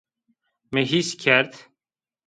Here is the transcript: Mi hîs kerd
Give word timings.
Mi 0.73 0.81
hîs 0.89 1.09
kerd 1.21 1.51